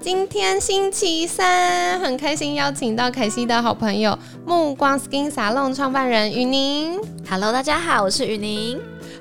[0.00, 7.00] 今天星期三，很开心邀请到凯西的好朋友目光 Skin Salon 创办人雨宁。
[7.28, 8.80] Hello，大家好，我是雨宁。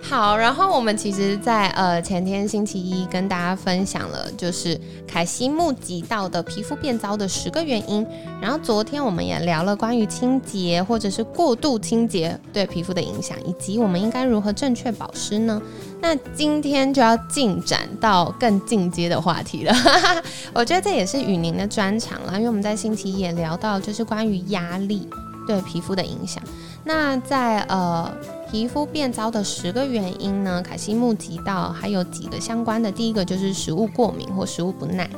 [0.09, 8.07] 好，然后我们其实在，呃前天星期一跟大家分享了，就是凯西募集到的皮肤变糟的十个原因。
[8.41, 15.61] 然后昨天我们也聊了关于清洁或者是过度清洁对皮肤的影响，以及我们应该如何正确保湿呢？
[15.99, 19.73] 那今天就要进展到更进阶的话题了，
[20.55, 25.05] 我觉得这也是雨宁的专长了，因为我们在星期一也聊到，就是关于压力
[25.47, 26.43] 对皮肤的影响。
[26.83, 28.13] 那在呃
[28.51, 35.09] 皮肤变糟的十个原因呢，凯西募集到还有几个相关的，第一个就是食物过敏或食物不耐。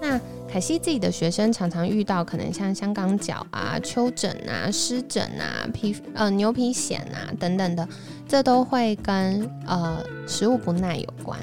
[0.00, 7.86] 那凯西自己的学生常常遇到可能像香港脚啊、丘疹啊、湿疹啊、皮呃牛皮癣啊等等的，
[8.28, 11.38] 这都会跟呃食物不耐有关。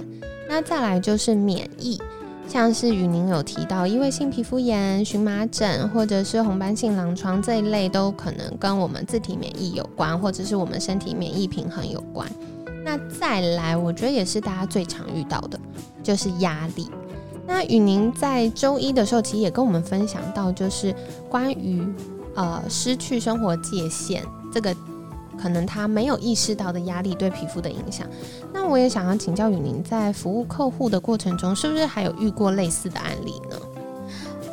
[0.47, 1.99] 那再来就是免疫，
[2.47, 12.29] 像是雨宁有提到异位性皮肤炎、荨麻疹或者是红斑性狼疮这一类，都可能跟我们自体免疫有关，或者是我们身体免疫平衡有关。
[12.85, 15.59] 那再来，我觉得也是大家最常遇到的，
[16.03, 16.89] 就是压力。
[17.47, 20.93] 那雨宁在周一的时候，其实也跟我们分享到，就是
[21.29, 21.81] 关于
[22.35, 24.75] 呃失去生活界限这个，
[25.43, 28.07] 可能他没有意识到的压力对皮肤的影响。
[28.53, 33.57] 那我也想要请教雨宁，在服务客户的过程中，是不是还有遇过类似的案例呢？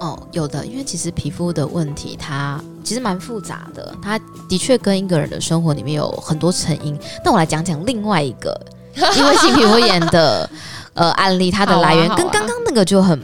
[0.00, 4.18] 哦，有的，因为其实皮肤的问题，它其实蛮复杂的，它
[4.48, 6.98] 的确跟一个人的生活里面有很多成因。
[7.24, 8.60] 那我来讲讲另外一个
[9.16, 10.50] 因为性皮肤炎的
[10.94, 13.16] 呃案例，它的来源啊啊跟刚刚那个就很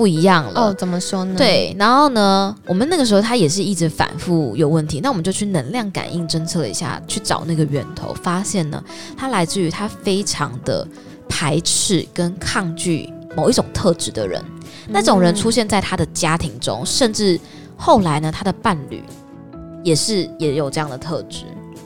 [0.00, 0.68] 不一样了。
[0.68, 8.82] 哦，怎么说呢？，对，然后呢，我们那个时候他也是一直反复有问题，那我们就去能量感应侦测了一下，去找那个源头，发现呢，
[9.14, 10.88] 它来自于他非常的
[11.28, 14.42] 排斥跟抗拒某一种特质的人，
[14.88, 17.38] 那种人出现在他的家庭中，甚至
[17.76, 19.02] 后来呢，他的伴侣
[19.84, 21.44] 也是也有这样的特质。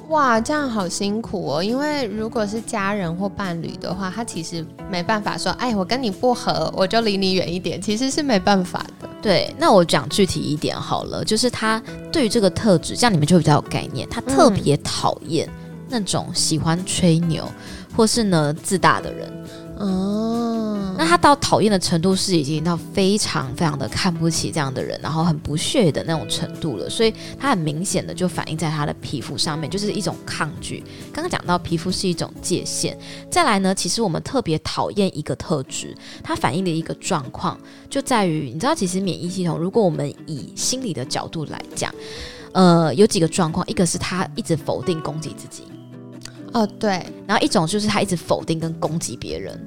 [0.08, 1.62] 哇，这样好辛苦哦。
[1.62, 9.08] 因为如果是家人或伴侣的话，他其实没办法说，哎，我跟你不合，我就离你远一点，其实是没办法的。
[9.22, 11.82] 对，那我讲具体一点好了，就是他
[12.12, 14.08] 对于这个特质，这样你们就比较有概念。
[14.10, 15.48] 他特别讨厌
[15.88, 17.48] 那种喜欢吹牛
[17.96, 19.32] 或是呢自大的人。
[19.78, 20.53] 哦，
[20.96, 30.82] 那他到讨厌的程度是已经到非常非常的看不起这样的人，然后很不屑的那种程度了，所以他很明显的就反映在他的皮肤上面，就是一种抗拒。
[31.12, 32.96] 刚刚讲到皮肤是一种界限，
[33.30, 37.58] 再来呢，其实我们特别讨厌一个特质，它反映的一个状况
[37.90, 41.92] 就在于，你知道，其实免疫系统，如果我们以心理的角度来讲，
[42.52, 45.64] 呃，有几个状况，一个是他一直否定攻击自己。
[46.52, 49.60] 哦，对，然后一种就是他一直否定跟攻击别人，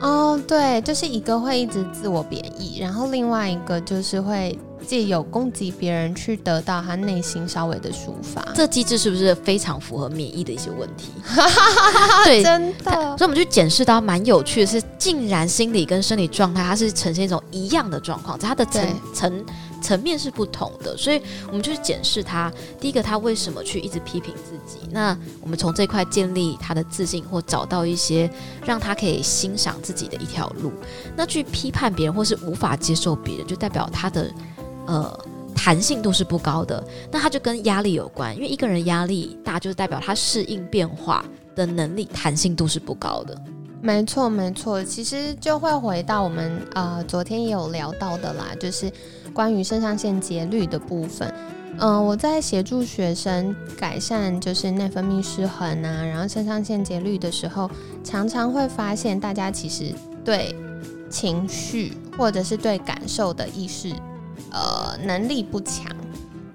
[0.00, 8.42] 哦，对，就是一个会一直自我贬义，然后另外一个就是会借由攻击别人去得到他内心稍微的抒发。
[8.54, 11.10] 这机制是不是非常符合免疫的一些问题？
[12.24, 19.44] 对，真的所以我们就检视到蛮有趣的是，竟然心理跟生理状态它是呈现一种一样的状况，它的层层
[19.82, 22.52] 层面是不同的，所以我们就去检视他。
[22.78, 24.86] 第一个，他为什么去一直批评自己？
[24.90, 28.30] 那我们从这块建立他的自信，或找到一些
[28.64, 30.72] 让他可以欣赏自己的一条路。
[31.16, 34.30] 那去批判别人或是无法接受别人，就代表他的
[34.90, 35.20] 呃。
[35.62, 41.22] 弹性度是不高的，那它就跟压力有关，因为一个人压力大，就是代表他适应变化
[41.54, 43.38] 的能力弹性度是不高的。
[43.82, 48.90] 没错，没错，其实就会回到我们呃昨天也有聊到的啦，就是
[49.34, 51.30] 关于肾上腺节律的部分。
[51.78, 57.70] 嗯、我在协助学生改善就是内分泌失衡啊，然后肾上腺节律的时候，
[58.02, 59.92] 常常会发现大家其实
[60.24, 60.56] 对
[61.10, 63.92] 情绪或者是对感受的意识，
[64.50, 65.86] 呃，能力不强。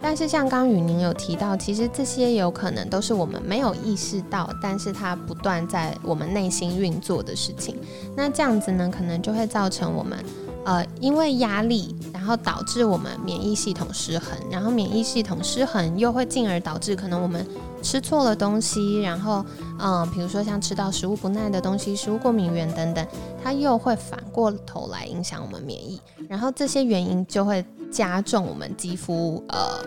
[0.01, 7.75] 但是像刚雨宁有提到，其实这些有可能都是我们没有意识到，但是它不断在我们内心运作的事情。
[8.15, 10.23] 那这样子呢，可能就会造成我们
[10.63, 17.43] 呃，因为压力，然后导致我们免疫系统失衡，然后免疫系统失衡又会进而导致可能我们
[17.81, 19.43] 吃错了东西，然后
[19.79, 23.03] 嗯、比如说像吃到食物不耐的东西、食物过敏源等等，
[23.43, 25.99] 它又会反过头来影响我们免疫，
[26.29, 29.85] 然后这些原因就会加重我们肌肤呃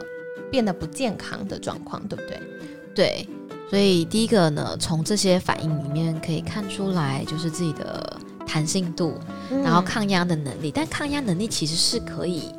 [0.50, 2.40] 变得不健康的状况，对不对？
[2.94, 3.28] 对，
[3.70, 9.14] 所以第一个呢，从这些反应里面可以看出来，就是自己的弹性度，
[9.62, 10.70] 然后抗压的能力。
[10.70, 12.52] 但抗压能力其实是可以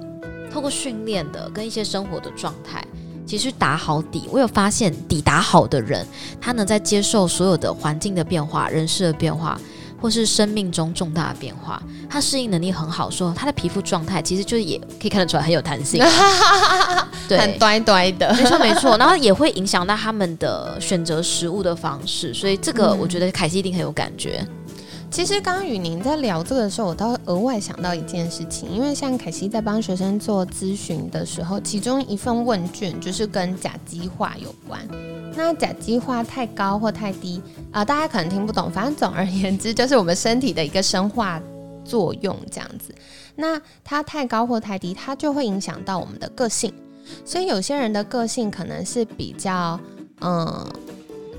[0.51, 2.85] 透过训练的，跟一些生活的状态，
[3.25, 4.29] 其实打好底。
[4.31, 6.05] 我有发现，底打好的人，
[6.39, 9.59] 他能在接受所有的环境的变化、人事的变化。
[10.01, 16.03] 或是生命中重大的变化，他适应能力很好，说他的皮肤状态其实就是也可以看得出来很有弹性，
[17.27, 24.45] 对，很呆呆的，没错没错，然后也会影响到他们的选择食物的方式，所以这个我觉得凯西一定很有感觉。
[25.11, 34.79] 其实刚刚与您在聊这个的时候，我倒额外想到一件事情，因为像凯西在帮学生做咨询的时候，其中一份问卷就是跟甲基化有关。
[35.39, 37.41] 那甲基化太高或太低
[37.71, 38.69] 啊，大家可能听不懂。
[38.69, 41.41] 反正总而言之，就是我们身体的一个生化
[41.85, 42.93] 作用这样子。
[43.37, 46.73] 那它太高或太低，它就会影响到我们的个性。
[47.23, 49.79] 所以有些人的个性可能是比较
[50.19, 50.67] 嗯。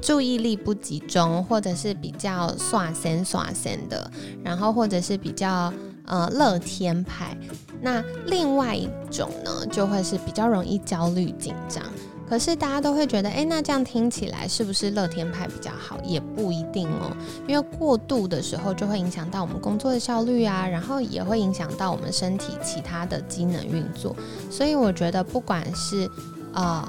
[0.02, 4.11] 注意力不集中，或者是比较耍神耍神的，
[4.43, 5.70] 然后或者是比较
[6.06, 7.37] 呃乐天派。
[7.82, 11.85] 那另外一种呢，就会是比较容易焦虑紧张。
[12.31, 15.99] 可是大家都会觉得，哎，那这样听起来是不是乐天派比较好？
[16.05, 17.11] 也不一定哦，
[17.49, 24.15] 因为过度的时候就会影响到我们工作的效率啊，然后也会影响到我们身体其他的机能运作。
[24.49, 26.09] 所以我觉得，不管是
[26.55, 26.88] 呃。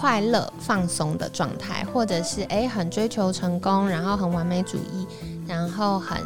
[0.00, 5.04] 快乐放松的状态，或者是诶很追求成功，然后很完美主义，
[5.44, 6.16] 然后很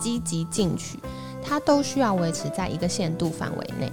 [0.00, 0.98] 积极进取，
[1.40, 3.92] 它都需要维持在一个限度范围内。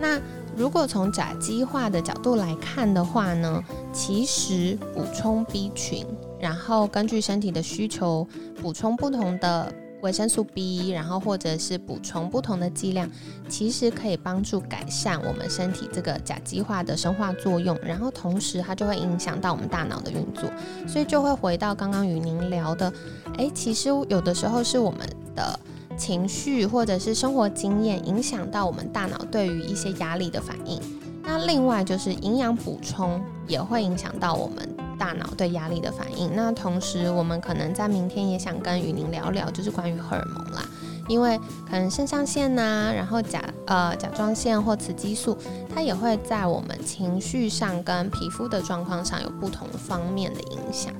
[0.00, 0.20] 那
[0.60, 3.64] 如果从甲基化的角度来看的话呢，
[3.94, 6.06] 其实补充 B 群，
[6.38, 8.28] 然后根据身体的需求
[8.60, 9.72] 补充不同的。
[10.02, 13.06] 维生素 B，然后或者是补充不同的剂量，
[13.50, 20.50] 其实可以帮助改善我们身体这个甲基化的生化作用，然后同时它就会影响到我们大脑的运作，
[20.88, 22.90] 所以就会回到刚刚与您聊的，
[23.36, 25.00] 诶，其实有的时候是我们
[25.36, 25.60] 的
[26.00, 30.80] 情绪或者是生活经验影响到我们大脑对于一些压力的反应，
[31.22, 34.68] 那另外就是营养补充也会影响到我们。
[34.98, 36.30] 大脑对压力的反应。
[36.36, 40.62] 那同时，我们可能在明天也想跟雨宁聊聊，就是关于荷尔蒙啦。
[41.08, 45.38] 因为可能肾上腺呐，然后甲呃甲状腺或雌激素，
[45.74, 50.92] 它也会在我们情绪上跟皮肤的状况上有不同方面的影响。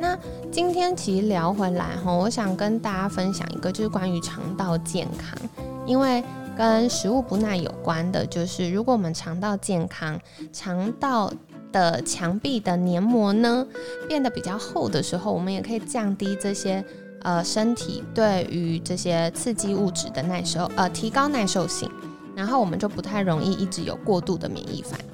[0.00, 0.18] 那
[0.50, 5.38] 今天其实聊回来哈，我想跟大家分享一个，就是关于肠道健康，
[5.86, 6.22] 因为
[6.56, 10.18] 跟食物不耐有关的，就是如果我们肠道健康，
[10.52, 11.32] 肠道。
[11.74, 13.66] 的墙壁的黏膜呢
[14.06, 16.84] 变得比较厚的时候，我们也可以降低这些
[17.22, 21.90] 呃身体对于这些刺激物质的耐受，呃提高耐受性，
[22.36, 25.00] 然后我们就不太容易一直有过度的免疫反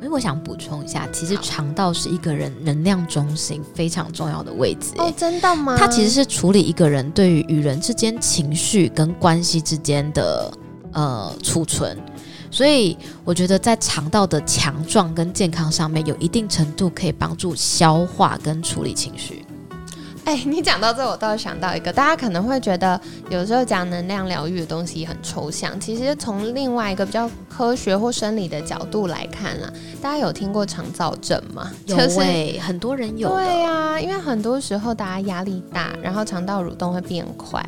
[0.00, 4.94] 因为我想补充一下，其实肠道是一个人能量中心非常重要的位置。
[4.96, 5.76] 哦，真的吗？
[5.78, 10.50] 它其实是处理一个人对于与人之间情绪跟关系之间的
[10.92, 11.96] 呃储存。
[12.50, 19.44] 所以我觉得在肠道的强壮跟健康上面，有一定程度可以帮助消化跟处理情绪。
[20.30, 23.00] 哎，你讲到这，我倒是想到一个，大家可能会觉得
[23.30, 29.68] 有时候讲能量疗愈的东西很抽象，其实从另外一个比较科学或生理的角度来看啦，
[30.00, 31.72] 大家有听过肠燥症吗？
[31.86, 33.28] 有诶，很多人有。
[33.28, 37.60] 对啊，因为很多时候大家压力大，然后肠道蠕动会变快。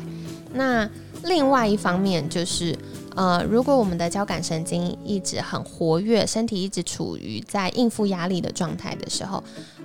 [0.53, 0.89] 那
[1.23, 2.73] 另外一方面就是。
[3.15, 9.43] 呃，如果我们的交感神经一直很活跃，身体一直处于在应付压力的状态的时候，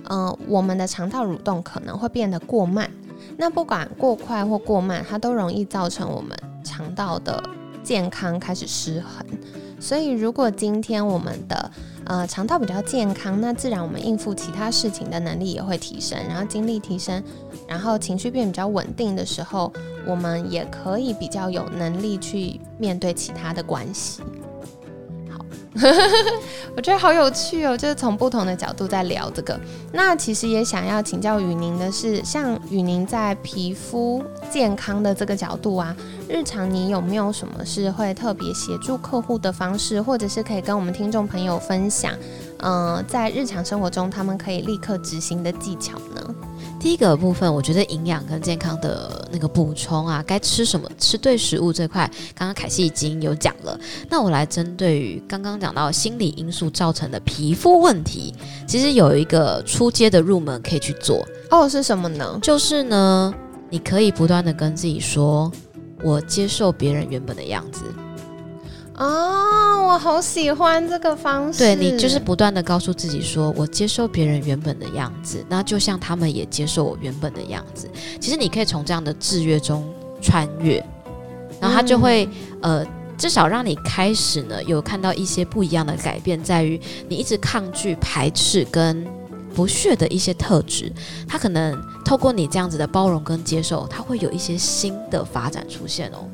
[0.09, 2.89] 嗯，我们的肠道蠕动可能会变得过慢。
[3.37, 7.41] 那不管过快或过慢，它都容易造成我们肠道的
[7.83, 9.25] 健康开始失衡。
[9.79, 11.71] 所以，如果今天我们的
[12.09, 17.23] 呃肠道比较健康，那自然我们应付其他事情的能力也会提升，然后精力提升，
[17.67, 19.71] 然后情绪变比较稳定的时候，
[20.07, 24.23] 我们也可以比较有能力去面对其他的关系。
[26.75, 29.59] 我觉得好有趣哦，就是从不同的角度在聊这个。
[29.91, 35.95] 那其实也想要请教雨宁的是，像雨宁在皮肤健康的这个角度啊，
[36.27, 42.13] 日常你有没有什么是会特别协助客户的方式，或者是可以跟我们听众朋友分享？
[42.61, 46.35] 嗯，在日常生活中他们可以立刻执行的技巧呢？
[46.79, 53.77] 第一个部分，我觉得营养跟健康的那个补充啊，该吃什么，吃对食物这块，刚刚凯西已经有讲了。
[54.09, 58.33] 那我来针对于刚刚讲到心理因素造成的皮肤问题，
[58.65, 62.39] 其实有一个出街的入门可以去做哦，是什么呢？
[62.41, 63.33] 就是呢，
[63.69, 65.51] 你可以不断的跟自己说，
[66.01, 67.83] 我接受别人原本的样子。
[68.99, 71.59] 哦，我好喜欢这个方式。
[71.59, 77.89] 对你就是不断的告诉自己说，我接受别人原本的样子，那就像他们也接受我原本的样子。
[78.19, 79.83] 其实你可以从这样的制约中
[80.21, 80.77] 穿越，
[81.59, 82.29] 然后他就会、
[82.61, 82.85] 呃。
[83.19, 86.79] 至少让你开始呢，有看到一些不一样的改变，在于
[87.09, 89.05] 你一直抗拒、排斥跟
[89.53, 90.89] 不屑的一些特质，
[91.27, 96.29] 它可能透过你这样子的包容跟接受，它会有一些新的发展出现哦。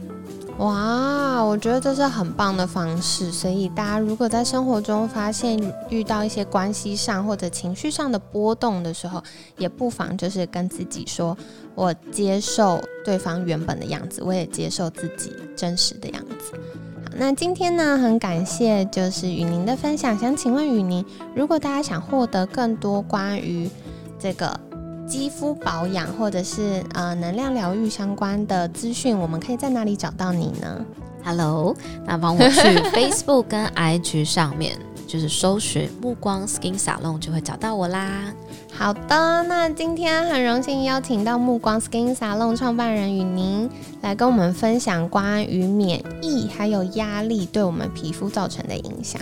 [0.57, 3.29] 哇，我觉得这是很棒的方式。
[3.29, 5.59] 所以大家如果在生活中发现
[5.89, 9.21] 遇到一些关系上或者情绪上的波动的时候，
[9.57, 11.37] 也不妨就是跟自己说
[11.75, 16.53] ：“我接受对方原本的样子，我也接受自己真实的样子。”
[17.03, 20.17] 好，那今天呢，很感谢就是雨宁的分享。
[20.17, 21.03] 想请问雨宁，
[21.35, 23.69] 如果大家想获得更多关于
[24.17, 24.57] 这个
[25.07, 30.83] 肌肤保养或者是呃能量疗愈相关的资讯，我们可以在哪里找到你呢
[31.23, 32.61] ？Hello，那帮我去
[32.93, 38.33] Facebook 跟 IG 上面，就是搜寻“目光 Skin Salon” 就会找到我啦。
[38.73, 43.69] 好的，那今天很荣幸邀请到目光 Skin Salon 创办人雨宁
[44.01, 49.21] 来跟我们分享关于免疫还有压力对我们皮肤造成的影响。